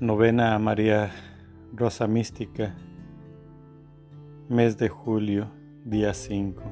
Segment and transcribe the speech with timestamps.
[0.00, 1.10] Novena a María
[1.74, 2.76] Rosa Mística,
[4.48, 5.50] mes de julio,
[5.84, 6.62] día 5.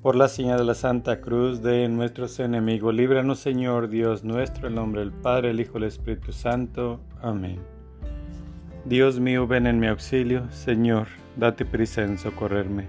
[0.00, 4.76] Por la señal de la Santa Cruz de nuestros enemigos, líbranos Señor Dios nuestro, el
[4.76, 7.00] nombre del Padre, el Hijo y el Espíritu Santo.
[7.20, 7.58] Amén.
[8.84, 12.86] Dios mío, ven en mi auxilio, Señor, date prisa en socorrerme.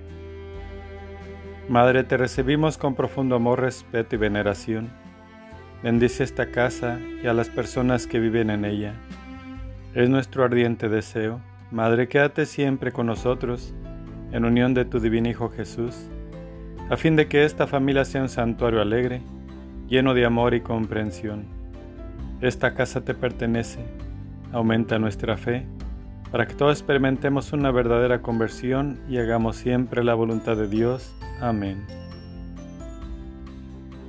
[1.70, 5.07] Madre, te recibimos con profundo amor, respeto y veneración
[5.84, 8.94] Bendice esta casa y a las personas que viven en ella.
[9.94, 11.40] Es nuestro ardiente deseo.
[11.72, 13.74] Madre, quédate siempre con nosotros
[14.32, 15.96] en unión de tu divino Hijo Jesús,
[16.90, 19.22] a fin de que esta familia sea un santuario alegre,
[19.88, 21.46] lleno de amor y comprensión.
[22.42, 23.80] Esta casa te pertenece.
[24.52, 25.66] Aumenta nuestra fe
[26.32, 31.14] para que todos experimentemos una verdadera conversión y hagamos siempre la voluntad de Dios.
[31.42, 31.86] Amén.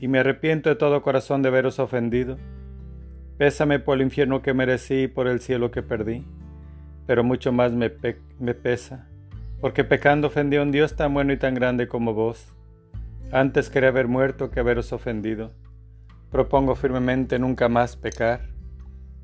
[0.00, 2.36] y me arrepiento de todo corazón de veros ofendido.
[3.36, 6.24] Pésame por el infierno que merecí y por el cielo que perdí,
[7.06, 7.92] pero mucho más me,
[8.38, 9.08] me pesa,
[9.60, 12.54] porque pecando ofendí a un Dios tan bueno y tan grande como vos.
[13.30, 15.52] Antes quería haber muerto que haberos ofendido.
[16.30, 18.40] Propongo firmemente nunca más pecar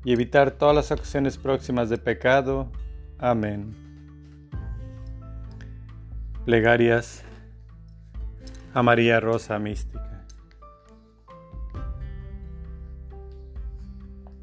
[0.03, 2.71] y evitar todas las acciones próximas de pecado.
[3.17, 3.75] Amén.
[6.45, 7.23] Plegarias
[8.73, 10.14] a María Rosa Mística.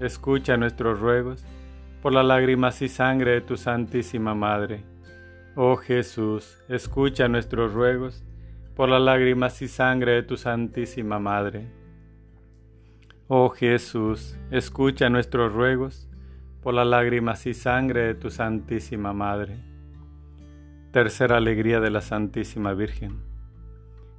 [0.00, 1.44] escucha nuestros ruegos,
[2.02, 4.82] por las lágrimas y sangre de tu Santísima Madre.
[5.54, 8.24] Oh Jesús, escucha nuestros ruegos,
[8.74, 11.66] por las lágrimas y sangre de tu Santísima Madre.
[13.28, 16.08] Oh Jesús, escucha nuestros ruegos,
[16.62, 19.58] por las lágrimas y sangre de tu Santísima Madre.
[20.92, 23.20] Tercera alegría de la Santísima Virgen.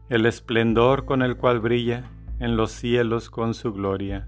[0.10, 2.04] El esplendor con el cual brilla
[2.40, 4.28] en los cielos con su gloria.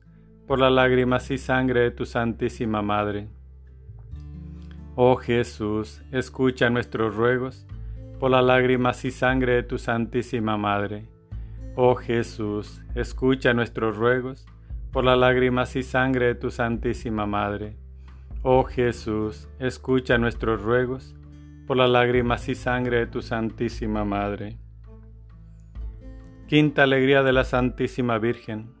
[0.51, 3.29] por las lágrimas y sangre de tu Santísima Madre.
[4.95, 7.65] Oh Jesús, escucha nuestros ruegos
[8.19, 11.07] por las lágrimas y sangre de tu Santísima Madre.
[11.77, 14.45] Oh Jesús, escucha nuestros ruegos
[14.91, 17.77] por las lágrimas y sangre de tu Santísima Madre.
[18.43, 21.15] Oh Jesús, escucha nuestros ruegos
[21.65, 24.57] por las lágrimas y sangre de tu Santísima Madre.
[26.49, 28.80] Quinta alegría de la Santísima Virgen.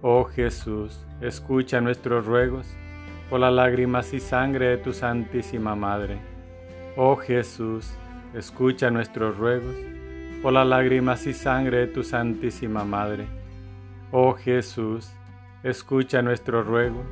[0.00, 2.68] Oh Jesús, escucha nuestros ruegos
[3.28, 6.20] por las lágrimas y sangre de tu Santísima Madre.
[6.96, 7.90] Oh Jesús,
[8.32, 9.74] escucha nuestros ruegos
[10.40, 13.26] por las lágrimas y sangre de tu Santísima Madre.
[14.12, 15.10] Oh Jesús,
[15.64, 17.02] escucha nuestro ruego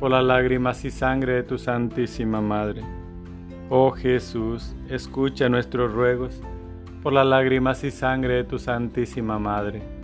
[0.00, 2.82] por las lágrimas y sangre de tu Santísima Madre.
[3.70, 6.42] Oh Jesús, escucha nuestros ruegos
[7.00, 10.03] por las lágrimas y sangre de tu Santísima Madre.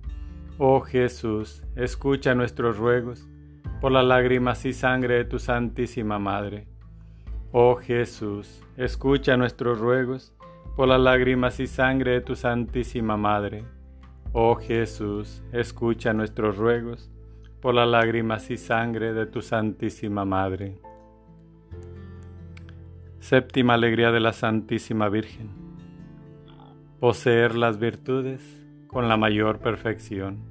[0.63, 3.27] Oh Jesús, escucha nuestros ruegos,
[3.79, 6.67] por las lágrimas y sangre de tu Santísima Madre.
[7.51, 10.35] Oh Jesús, escucha nuestros ruegos,
[10.75, 13.63] por las lágrimas y sangre de tu Santísima Madre.
[14.33, 17.09] Oh Jesús, escucha nuestros ruegos,
[17.59, 20.77] por las lágrimas y sangre de tu Santísima Madre.
[23.19, 25.49] Séptima alegría de la Santísima Virgen.
[26.99, 28.43] Poseer las virtudes
[28.85, 30.50] con la mayor perfección.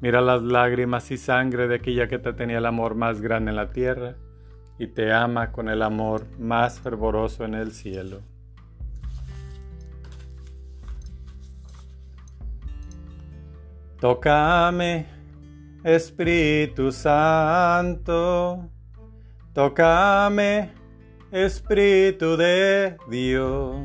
[0.00, 3.56] mira las lágrimas y sangre de aquella que te tenía el amor más grande en
[3.56, 4.16] la tierra
[4.78, 8.22] y te ama con el amor más fervoroso en el cielo.
[14.00, 15.18] Tócame
[15.84, 18.68] Espíritu Santo,
[19.52, 20.72] tócame,
[21.30, 23.76] Espíritu de Dios.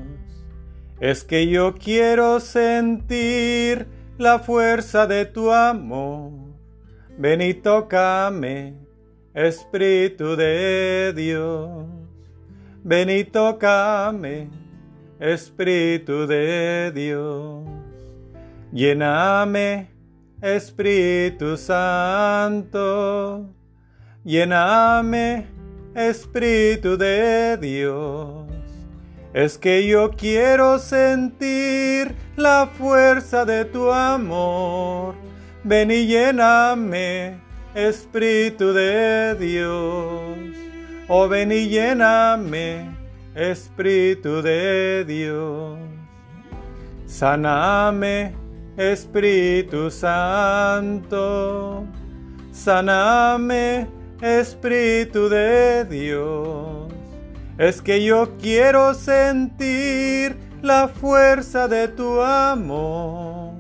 [1.00, 3.88] Es que yo quiero sentir
[4.24, 6.32] la fuerza de tu amor.
[7.18, 8.74] Ven y tócame,
[9.36, 11.86] Espíritu de Dios.
[12.84, 14.50] Ven y tócame,
[15.20, 17.64] Espíritu de Dios.
[18.72, 19.94] Lléname
[20.44, 22.76] Espíritu Santo,
[24.26, 25.48] lléname,
[25.96, 28.43] Espíritu de Dios.
[29.34, 35.16] Es que yo quiero sentir la fuerza de tu amor.
[35.64, 37.40] Ven y lléname,
[37.74, 40.38] Espíritu de Dios.
[41.08, 42.96] Oh, ven y lléname,
[43.34, 45.80] Espíritu de Dios.
[47.08, 48.36] Saname,
[48.78, 51.86] Espíritu Santo,
[52.52, 53.88] saname,
[54.22, 56.83] Espíritu de Dios.
[57.58, 63.54] Es que yo quiero sentir la fuerza de tu amor.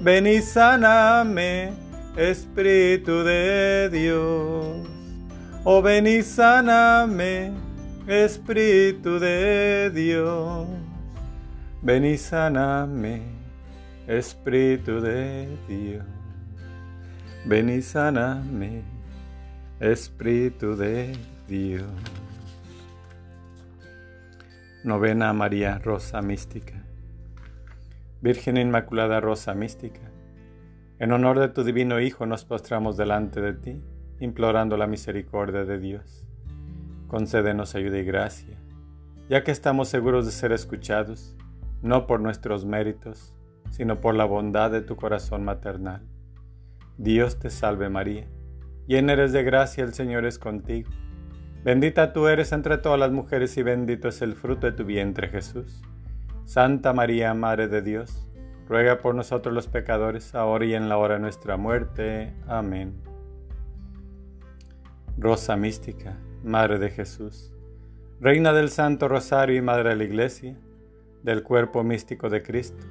[0.00, 1.72] Ven y saname,
[2.16, 4.88] Espíritu de Dios.
[5.64, 7.52] Oh, ven y saname,
[8.06, 10.66] Espíritu de Dios.
[11.82, 13.40] Ven y saname.
[14.10, 16.04] Espíritu de Dios,
[17.44, 18.82] ven y saname,
[19.78, 21.12] Espíritu de
[21.46, 21.86] Dios.
[24.82, 26.86] Novena María Rosa Mística.
[28.22, 30.10] Virgen Inmaculada Rosa Mística,
[30.98, 33.84] en honor de tu divino Hijo nos postramos delante de ti,
[34.20, 36.26] implorando la misericordia de Dios.
[37.08, 38.56] Concédenos ayuda y gracia,
[39.28, 41.36] ya que estamos seguros de ser escuchados,
[41.82, 43.34] no por nuestros méritos,
[43.68, 46.08] sino por la bondad de tu corazón maternal.
[46.96, 48.28] Dios te salve María,
[48.86, 50.88] llena eres de gracia, el Señor es contigo.
[51.62, 55.28] Bendita tú eres entre todas las mujeres y bendito es el fruto de tu vientre
[55.28, 55.82] Jesús.
[56.44, 58.26] Santa María, Madre de Dios,
[58.66, 62.34] ruega por nosotros los pecadores, ahora y en la hora de nuestra muerte.
[62.46, 62.94] Amén.
[65.18, 67.52] Rosa mística, Madre de Jesús,
[68.20, 70.56] Reina del Santo Rosario y Madre de la Iglesia,
[71.22, 72.86] del cuerpo místico de Cristo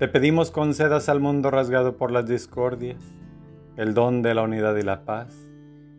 [0.00, 3.04] te pedimos concedas al mundo rasgado por las discordias
[3.76, 5.49] el don de la unidad y la paz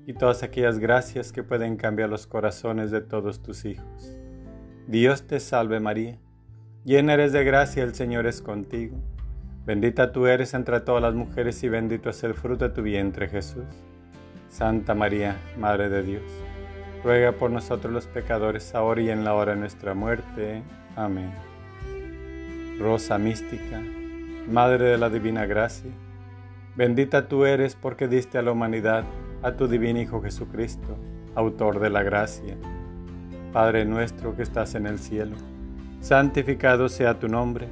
[0.06, 4.18] y todas aquellas gracias que pueden cambiar los corazones de todos tus hijos.
[4.88, 6.20] Dios te salve María,
[6.84, 8.98] Llena eres de gracia, el Señor es contigo.
[9.68, 13.28] Bendita tú eres entre todas las mujeres y bendito es el fruto de tu vientre,
[13.28, 13.66] Jesús.
[14.50, 16.24] Santa María, Madre de Dios,
[17.04, 20.64] ruega por nosotros los pecadores, ahora y en la hora de nuestra muerte.
[20.96, 21.32] Amén.
[22.80, 23.80] Rosa mística,
[24.50, 25.92] Madre de la Divina Gracia,
[26.76, 29.04] bendita tú eres porque diste a la humanidad
[29.44, 30.98] a tu divino Hijo Jesucristo,
[31.36, 32.56] autor de la gracia.
[33.52, 35.36] Padre nuestro que estás en el cielo,
[36.00, 37.68] santificado sea tu nombre.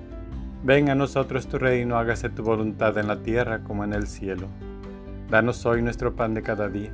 [0.63, 4.47] Venga a nosotros tu reino, hágase tu voluntad en la tierra como en el cielo.
[5.29, 6.91] Danos hoy nuestro pan de cada día.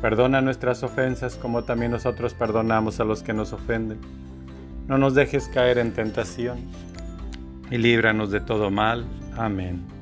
[0.00, 3.98] Perdona nuestras ofensas como también nosotros perdonamos a los que nos ofenden.
[4.86, 6.58] No nos dejes caer en tentación
[7.70, 9.06] y líbranos de todo mal.
[9.36, 10.01] Amén.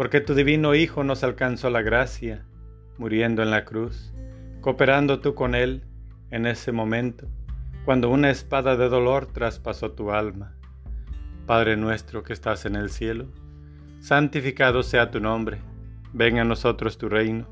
[0.00, 2.46] porque tu divino Hijo nos alcanzó la gracia,
[2.96, 4.14] muriendo en la cruz,
[4.62, 5.84] cooperando tú con Él
[6.30, 7.28] en ese momento,
[7.84, 10.54] cuando una espada de dolor traspasó tu alma.
[11.44, 13.26] Padre nuestro que estás en el cielo,
[13.98, 15.60] santificado sea tu nombre,
[16.14, 17.46] venga a nosotros tu reino,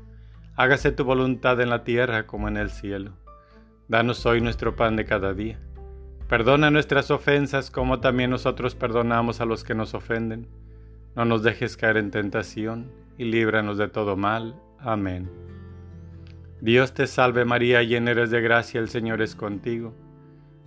[0.55, 3.13] hágase tu voluntad en la tierra como en el cielo.
[3.87, 5.59] Danos hoy nuestro pan de cada día.
[6.27, 10.49] Perdona nuestras ofensas como también nosotros perdonamos a los que nos ofenden.
[11.15, 14.55] No nos dejes caer en tentación y líbranos de todo mal.
[14.79, 15.29] Amén.
[16.61, 19.93] Dios te salve María, llena eres de gracia, el Señor es contigo.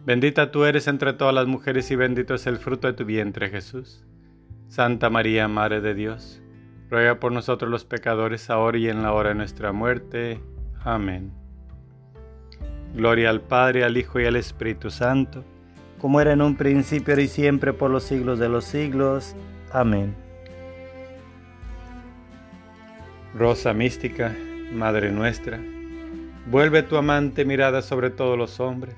[0.05, 3.51] Bendita tú eres entre todas las mujeres y bendito es el fruto de tu vientre
[3.51, 4.05] Jesús.
[4.69, 6.43] Santa María, Madre de Dios,
[6.90, 10.40] ruega por nosotros los pecadores, ahora y en la hora de nuestra muerte.
[10.83, 11.33] Amén.
[12.95, 15.45] Gloria al Padre, al Hijo y al Espíritu Santo,
[15.99, 19.37] como era en un principio, y siempre, por los siglos de los siglos.
[19.73, 20.14] Amén.
[23.35, 24.35] Rosa mística,
[24.73, 25.59] Madre nuestra,
[26.47, 28.97] vuelve tu amante mirada sobre todos los hombres.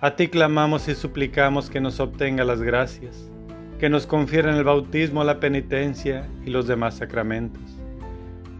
[0.00, 3.30] A ti clamamos y suplicamos que nos obtenga las gracias
[3.78, 7.62] que nos confieren el bautismo, la penitencia y los demás sacramentos.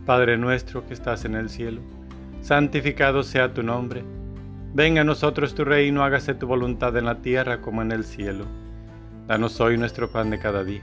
[0.05, 1.81] Padre nuestro que estás en el cielo,
[2.43, 4.05] santificado sea tu nombre.
[4.75, 8.45] Venga a nosotros tu reino, hágase tu voluntad en la tierra como en el cielo.
[9.27, 10.83] Danos hoy nuestro pan de cada día.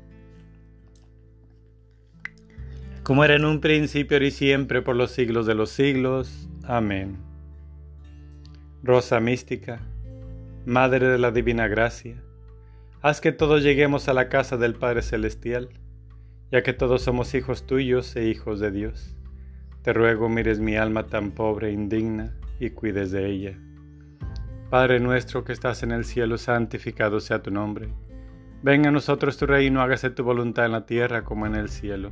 [3.03, 6.49] Como era en un principio y siempre por los siglos de los siglos.
[6.63, 7.17] Amén.
[8.83, 9.79] Rosa mística
[10.65, 12.21] Madre de la Divina Gracia,
[13.01, 15.69] haz que todos lleguemos a la casa del Padre Celestial,
[16.51, 19.15] ya que todos somos hijos tuyos e hijos de Dios.
[19.81, 23.59] Te ruego mires mi alma tan pobre e indigna y cuides de ella.
[24.69, 27.89] Padre nuestro que estás en el cielo, santificado sea tu nombre.
[28.61, 32.11] Venga a nosotros tu reino, hágase tu voluntad en la tierra como en el cielo.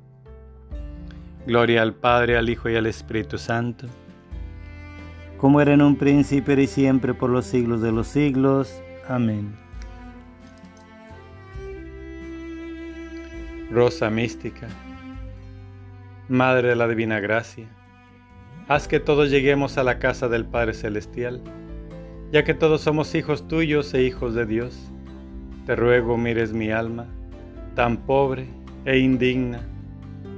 [1.47, 3.87] Gloria al Padre, al Hijo y al Espíritu Santo.
[5.37, 8.81] Como era en un principio y siempre por los siglos de los siglos.
[9.07, 9.55] Amén.
[13.71, 14.67] Rosa mística,
[16.27, 17.67] Madre de la Divina Gracia,
[18.67, 21.41] haz que todos lleguemos a la casa del Padre Celestial,
[22.33, 24.91] ya que todos somos hijos tuyos e hijos de Dios.
[25.65, 27.07] Te ruego mires mi alma,
[27.73, 28.45] tan pobre
[28.83, 29.61] e indigna,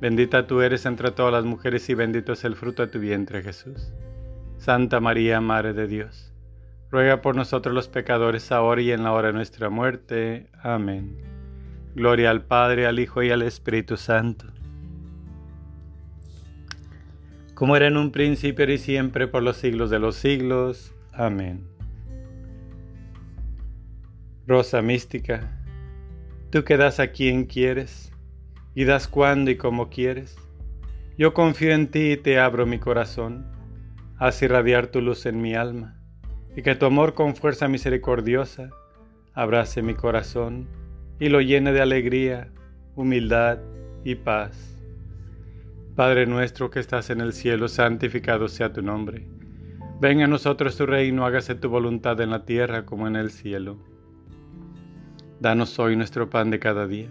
[0.00, 3.42] Bendita tú eres entre todas las mujeres y bendito es el fruto de tu vientre
[3.42, 3.92] Jesús.
[4.56, 6.32] Santa María, Madre de Dios,
[6.90, 10.50] ruega por nosotros los pecadores ahora y en la hora de nuestra muerte.
[10.62, 11.18] Amén.
[11.94, 14.46] Gloria al Padre, al Hijo y al Espíritu Santo
[17.60, 20.94] como era en un principio y siempre por los siglos de los siglos.
[21.12, 21.68] Amén.
[24.46, 25.60] Rosa mística,
[26.48, 28.09] tú que das a quien quieres
[28.80, 30.38] y das cuando y como quieres.
[31.18, 33.44] Yo confío en ti y te abro mi corazón.
[34.16, 36.00] Haz irradiar tu luz en mi alma
[36.56, 38.70] y que tu amor con fuerza misericordiosa
[39.34, 40.66] abrace mi corazón
[41.18, 42.52] y lo llene de alegría,
[42.94, 43.58] humildad
[44.02, 44.82] y paz.
[45.94, 49.28] Padre nuestro que estás en el cielo, santificado sea tu nombre.
[50.00, 53.76] Venga a nosotros tu reino, hágase tu voluntad en la tierra como en el cielo.
[55.38, 57.10] Danos hoy nuestro pan de cada día.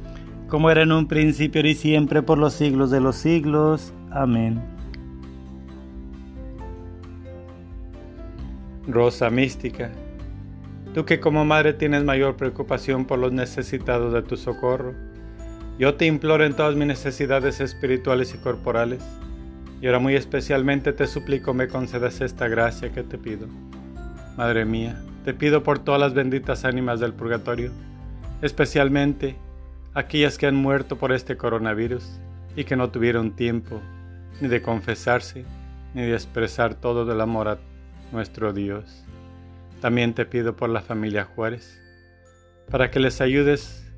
[0.51, 3.93] como era en un principio y siempre por los siglos de los siglos.
[4.11, 4.61] Amén.
[8.85, 9.91] Rosa mística
[10.93, 14.93] Tú que como madre tienes mayor preocupación por los necesitados de tu socorro,
[15.79, 19.01] yo te imploro en todas mis necesidades espirituales y corporales,
[19.81, 23.47] y ahora muy especialmente te suplico me concedas esta gracia que te pido.
[24.35, 27.71] Madre mía, te pido por todas las benditas ánimas del purgatorio,
[28.41, 29.37] especialmente
[29.93, 32.19] aquellas que han muerto por este coronavirus
[32.55, 33.81] y que no tuvieron tiempo
[34.39, 35.45] ni de confesarse
[35.93, 37.57] ni de expresar todo el amor a
[38.11, 39.05] nuestro Dios.
[39.81, 41.81] También te pido por la familia Juárez,
[42.69, 43.91] para que les ayudes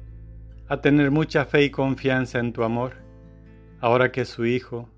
[0.67, 2.93] a tener mucha fe y confianza en tu amor,
[3.79, 4.89] ahora que su hijo,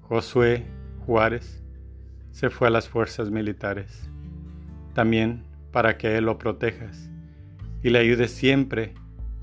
[0.00, 0.66] Josué
[1.04, 1.62] Juárez,
[2.30, 4.08] se fue a las fuerzas militares.
[4.94, 7.10] También para que Él lo protejas
[7.82, 8.94] y le ayudes siempre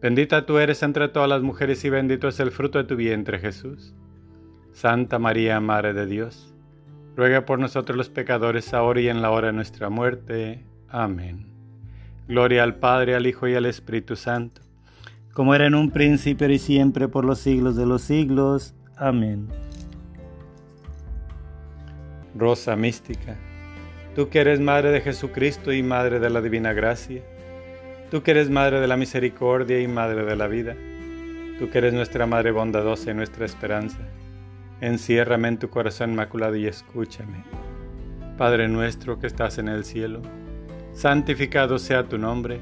[0.00, 3.38] Bendita tú eres entre todas las mujeres y bendito es el fruto de tu vientre
[3.38, 3.94] Jesús.
[4.72, 6.56] Santa María, Madre de Dios
[7.16, 10.62] ruega por nosotros los pecadores, ahora y en la hora de nuestra muerte.
[10.88, 11.46] Amén.
[12.28, 14.60] Gloria al Padre, al Hijo y al Espíritu Santo,
[15.32, 18.74] como era en un principio y siempre por los siglos de los siglos.
[18.96, 19.48] Amén.
[22.34, 23.36] Rosa mística,
[24.14, 27.22] tú que eres Madre de Jesucristo y Madre de la Divina Gracia,
[28.10, 30.74] tú que eres Madre de la Misericordia y Madre de la Vida,
[31.58, 33.98] tú que eres nuestra Madre bondadosa y nuestra esperanza
[34.82, 37.44] Enciérrame en tu corazón inmaculado y escúchame.
[38.36, 40.20] Padre nuestro que estás en el cielo,
[40.92, 42.60] santificado sea tu nombre.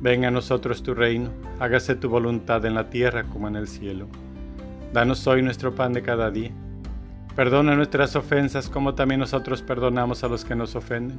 [0.00, 1.28] Venga a nosotros tu reino,
[1.60, 4.06] hágase tu voluntad en la tierra como en el cielo.
[4.94, 6.50] Danos hoy nuestro pan de cada día.
[7.36, 11.18] Perdona nuestras ofensas como también nosotros perdonamos a los que nos ofenden.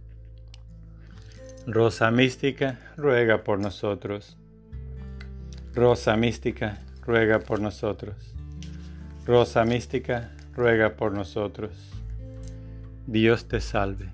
[1.73, 4.37] Rosa mística, ruega por nosotros.
[5.73, 8.35] Rosa mística, ruega por nosotros.
[9.25, 11.71] Rosa mística, ruega por nosotros.
[13.07, 14.09] Dios te salve,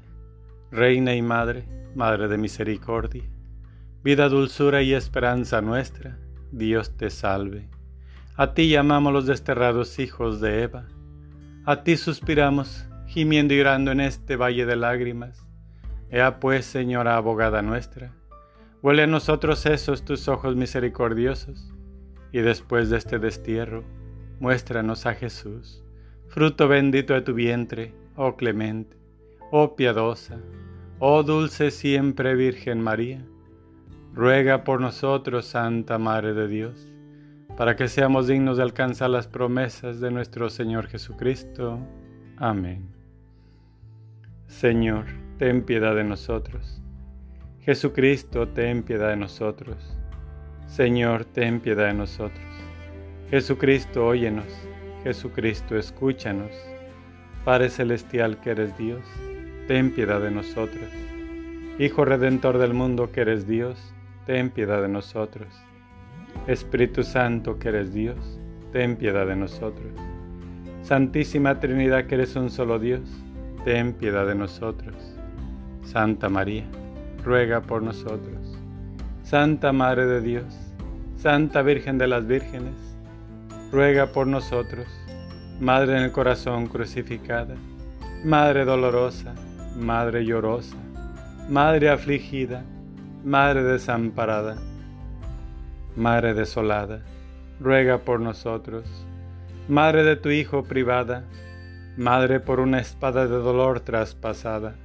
[0.70, 1.64] Reina y Madre,
[1.96, 3.24] Madre de Misericordia,
[4.04, 6.16] vida, dulzura y esperanza nuestra,
[6.52, 7.70] Dios te salve.
[8.36, 10.86] A ti llamamos los desterrados hijos de Eva,
[11.66, 15.47] A ti suspiramos, gimiendo y llorando en este valle de lágrimas.
[16.10, 18.14] Ea pues, Señora abogada nuestra,
[18.82, 21.74] huele a nosotros esos tus ojos misericordiosos,
[22.32, 23.84] y después de este destierro,
[24.40, 25.84] muéstranos a Jesús,
[26.28, 28.96] fruto bendito de tu vientre, oh clemente,
[29.52, 30.38] oh piadosa,
[31.00, 33.26] oh dulce siempre Virgen María.
[34.14, 36.92] Ruega por nosotros, Santa Madre de Dios,
[37.56, 41.80] para que seamos dignos de alcanzar las promesas de nuestro Señor Jesucristo.
[42.38, 42.90] Amén.
[44.48, 45.06] Señor,
[45.38, 46.82] ten piedad de nosotros.
[47.60, 49.78] Jesucristo, ten piedad de nosotros.
[50.66, 52.46] Señor, ten piedad de nosotros.
[53.30, 54.48] Jesucristo, óyenos.
[55.04, 56.52] Jesucristo, escúchanos.
[57.46, 59.02] Padre Celestial que eres Dios,
[59.68, 60.90] ten piedad de nosotros.
[61.78, 63.94] Hijo Redentor del mundo que eres Dios,
[64.26, 65.48] ten piedad de nosotros.
[66.48, 68.40] Espíritu Santo que eres Dios,
[68.74, 69.94] ten piedad de nosotros.
[70.82, 73.02] Santísima Trinidad que eres un solo Dios,
[73.64, 75.17] ten piedad de nosotros.
[75.88, 76.66] Santa María,
[77.24, 78.60] ruega por nosotros.
[79.24, 80.44] Santa Madre de Dios,
[81.16, 82.76] Santa Virgen de las Vírgenes,
[83.72, 84.86] ruega por nosotros.
[85.62, 87.56] Madre en el corazón crucificada,
[88.26, 89.34] Madre dolorosa,
[89.78, 90.76] Madre llorosa,
[91.50, 92.66] Madre afligida,
[93.24, 94.58] Madre desamparada,
[95.96, 97.00] Madre desolada,
[97.62, 98.84] ruega por nosotros.
[99.70, 101.24] Madre de tu Hijo privada,
[101.96, 104.76] Madre por una espada de dolor traspasada,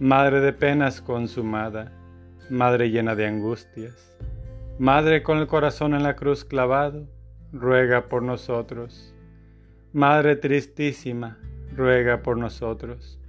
[0.00, 1.92] Madre de penas consumada,
[2.48, 4.16] Madre llena de angustias,
[4.78, 7.06] Madre con el corazón en la cruz clavado,
[7.52, 9.14] ruega por nosotros.
[9.92, 11.36] Madre tristísima,
[11.76, 13.20] ruega por nosotros.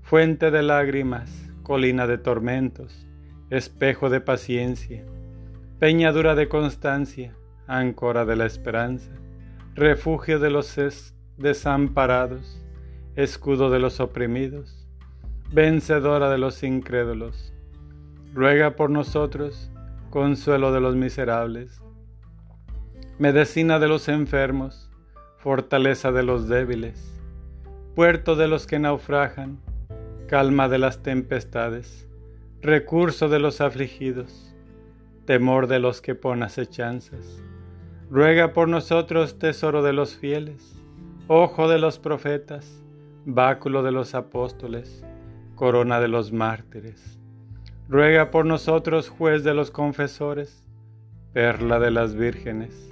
[0.00, 3.06] Fuente de lágrimas, colina de tormentos,
[3.50, 5.04] espejo de paciencia,
[5.80, 7.36] peñadura de constancia,
[7.66, 9.10] áncora de la esperanza,
[9.74, 10.80] refugio de los
[11.36, 12.58] desamparados,
[13.16, 14.79] escudo de los oprimidos,
[15.52, 17.52] vencedora de los incrédulos.
[18.34, 19.70] Ruega por nosotros,
[20.10, 21.80] consuelo de los miserables,
[23.18, 24.90] medicina de los enfermos,
[25.38, 27.20] fortaleza de los débiles,
[27.94, 29.58] puerto de los que naufragan,
[30.28, 32.08] calma de las tempestades,
[32.62, 34.54] recurso de los afligidos,
[35.24, 37.42] temor de los que ponen acechanzas.
[38.10, 40.80] Ruega por nosotros, tesoro de los fieles
[41.32, 42.82] ojo de los profetas,
[43.24, 45.04] báculo de los apóstoles,
[45.60, 47.18] corona de los mártires.
[47.86, 50.66] Ruega por nosotros, juez de los confesores,
[51.34, 52.88] perla de las vírgenes,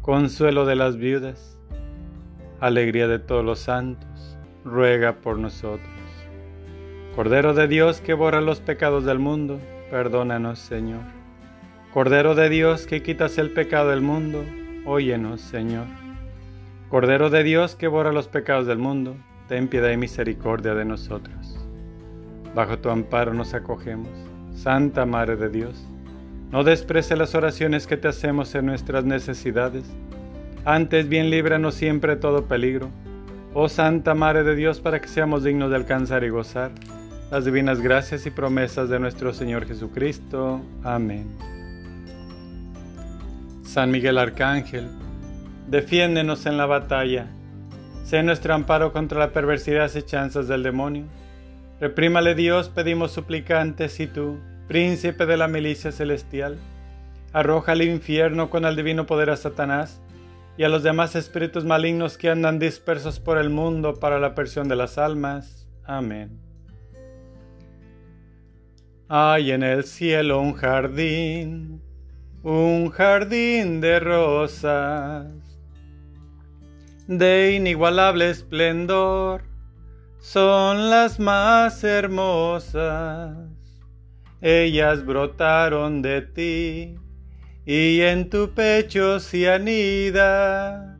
[0.00, 1.58] consuelo de las viudas,
[2.60, 5.90] alegría de todos los santos, ruega por nosotros.
[7.16, 9.58] Cordero de Dios que borra los pecados del mundo,
[9.90, 11.02] perdónanos, Señor.
[11.92, 14.44] Cordero de Dios que quitas el pecado del mundo,
[14.86, 15.86] óyenos, Señor.
[16.90, 19.16] Cordero de Dios que borra los pecados del mundo,
[19.48, 21.43] ten piedad y misericordia de nosotros.
[22.54, 24.08] Bajo tu amparo nos acogemos,
[24.54, 25.84] Santa Madre de Dios.
[26.50, 29.84] No desprece las oraciones que te hacemos en nuestras necesidades,
[30.64, 32.88] antes bien líbranos siempre de todo peligro.
[33.52, 36.70] Oh Santa Madre de Dios, para que seamos dignos de alcanzar y gozar
[37.30, 40.60] las divinas gracias y promesas de nuestro Señor Jesucristo.
[40.84, 41.26] Amén.
[43.62, 44.88] San Miguel Arcángel,
[45.66, 47.26] Defiéndenos en la batalla.
[48.04, 51.04] Sé nuestro amparo contra la perversidad y acechanzas del demonio.
[51.80, 56.58] Reprímale Dios, pedimos suplicantes, y tú, príncipe de la milicia celestial,
[57.32, 60.00] arroja al infierno con el divino poder a Satanás
[60.56, 64.68] y a los demás espíritus malignos que andan dispersos por el mundo para la persión
[64.68, 65.68] de las almas.
[65.84, 66.38] Amén.
[69.08, 71.82] Hay en el cielo un jardín,
[72.42, 75.32] un jardín de rosas
[77.06, 79.42] de inigualable esplendor,
[80.24, 83.36] son las más hermosas.
[84.40, 86.96] Ellas brotaron de ti
[87.66, 90.98] y en tu pecho se anida,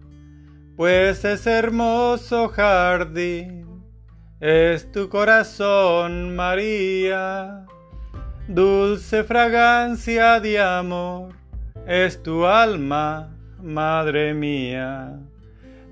[0.76, 3.82] pues es hermoso jardín,
[4.40, 7.64] es tu corazón, María,
[8.46, 11.34] dulce fragancia de amor,
[11.86, 13.30] es tu alma,
[13.62, 15.18] Madre mía.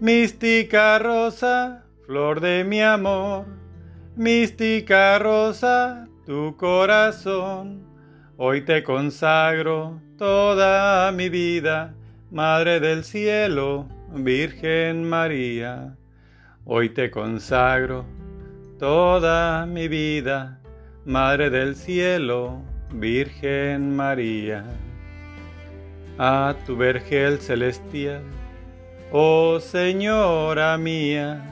[0.01, 1.82] Mística rosa,
[2.13, 3.47] flor de mi amor,
[4.17, 7.87] mística rosa, tu corazón.
[8.37, 11.95] Hoy te consagro toda mi vida,
[12.31, 15.97] Madre del cielo, Virgen María.
[16.67, 18.05] Hoy te consagro
[18.79, 20.61] toda mi vida,
[21.07, 22.61] Madre del cielo,
[22.93, 24.67] Virgen María.
[26.19, 28.23] A tu vergel celestial
[29.15, 31.52] Oh Señora mía,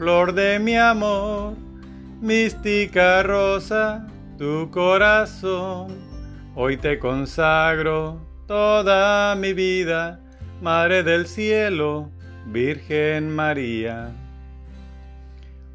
[0.00, 1.58] flor de mi amor,
[2.22, 4.08] mística rosa,
[4.38, 5.88] tu corazón.
[6.54, 10.18] Hoy te consagro toda mi vida,
[10.62, 12.10] Madre del cielo,
[12.46, 14.10] Virgen María.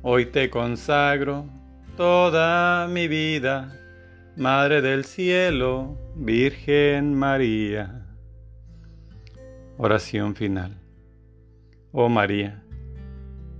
[0.01, 1.45] Hoy te consagro
[1.95, 3.71] toda mi vida,
[4.35, 8.07] Madre del cielo, Virgen María.
[9.77, 10.81] Oración final.
[11.91, 12.64] Oh María,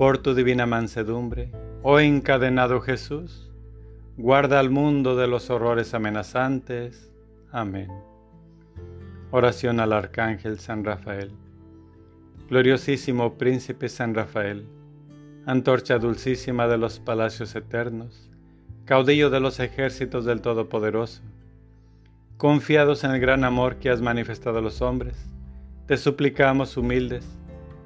[0.00, 3.50] por tu divina mansedumbre, oh encadenado Jesús,
[4.16, 7.12] guarda al mundo de los horrores amenazantes.
[7.52, 7.90] Amén.
[9.30, 11.32] Oración al Arcángel San Rafael.
[12.48, 14.64] Gloriosísimo Príncipe San Rafael,
[15.44, 18.30] antorcha dulcísima de los palacios eternos,
[18.86, 21.20] caudillo de los ejércitos del Todopoderoso,
[22.38, 25.26] confiados en el gran amor que has manifestado a los hombres,
[25.86, 27.26] te suplicamos humildes,